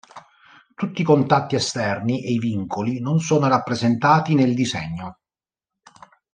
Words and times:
Tutti 0.73 1.01
i 1.01 1.05
contatti 1.05 1.53
esterni 1.53 2.25
e 2.25 2.31
i 2.31 2.39
vincoli 2.39 2.99
non 2.99 3.19
sono 3.19 3.47
rappresentati 3.47 4.33
nel 4.33 4.55
disegno. 4.55 5.19